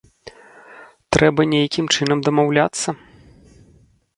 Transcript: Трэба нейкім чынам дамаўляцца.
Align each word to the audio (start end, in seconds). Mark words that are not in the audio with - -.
Трэба 1.17 1.41
нейкім 1.53 1.85
чынам 1.99 2.19
дамаўляцца. 2.29 2.89